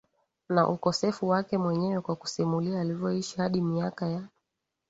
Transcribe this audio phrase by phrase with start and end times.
[0.49, 4.27] na ukosefu wake mwenyewe kwa kusimulia alivyoishi hadi miaka ya